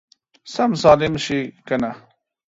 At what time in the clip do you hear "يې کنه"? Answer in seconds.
1.43-1.91